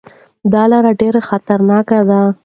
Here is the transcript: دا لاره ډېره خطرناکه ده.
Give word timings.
دا 0.53 0.63
لاره 0.71 0.91
ډېره 1.01 1.21
خطرناکه 1.29 1.99
ده. 2.09 2.21